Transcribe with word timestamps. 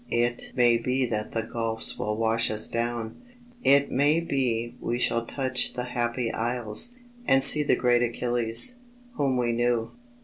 It 0.09 0.53
may 0.55 0.77
be 0.77 1.05
that 1.05 1.31
the 1.33 1.43
gulfs 1.43 1.99
will 1.99 2.17
wash 2.17 2.49
us 2.49 2.67
down; 2.67 3.21
It 3.63 3.91
may 3.91 4.19
be 4.19 4.73
we 4.79 4.97
shall 4.97 5.27
touch 5.27 5.73
the 5.75 5.83
Happy 5.83 6.31
Isles, 6.31 6.95
And 7.27 7.43
see 7.43 7.61
the 7.61 7.75
great 7.75 8.01
Achilles, 8.01 8.79
whom 9.13 9.37
we 9.37 9.51
knew. 9.51 9.91